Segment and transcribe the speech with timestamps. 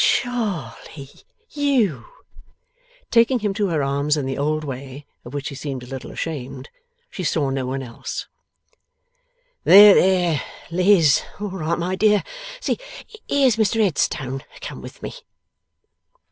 [0.03, 1.09] 'Charley!
[1.51, 2.05] You!'
[3.11, 6.09] Taking him to her arms in the old way of which he seemed a little
[6.09, 6.71] ashamed
[7.11, 8.25] she saw no one else.
[9.63, 12.23] 'There, there, there, Liz, all right my dear.
[12.59, 12.79] See!
[13.29, 15.13] Here's Mr Headstone come with me.